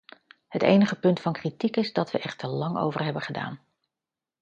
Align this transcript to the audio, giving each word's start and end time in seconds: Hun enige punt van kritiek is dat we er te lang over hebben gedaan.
Hun 0.47 0.61
enige 0.61 0.99
punt 0.99 1.19
van 1.19 1.33
kritiek 1.33 1.77
is 1.77 1.93
dat 1.93 2.11
we 2.11 2.19
er 2.19 2.35
te 2.35 2.47
lang 2.47 2.77
over 2.77 3.03
hebben 3.03 3.21
gedaan. 3.21 3.59